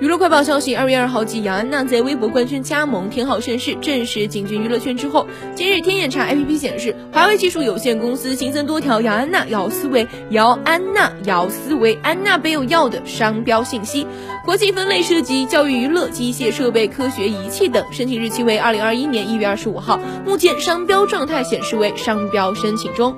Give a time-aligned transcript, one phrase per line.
[0.00, 14.06] 娱乐快报消息，二月二号，继杨安娜在微博官宣加盟天浩盛世，正式进军娱乐圈之后，今日天眼查 APP 显示，华为技术有限公司新增多条姚安娜、姚思维、姚安娜、姚思维、安娜贝有药的商标信息，
[14.46, 23.14] 国际分类涉及教育娱乐、机械设备、科学仪器等，申请日期为二零二一年一月二十五号，目前商标状态显示为商标申请中。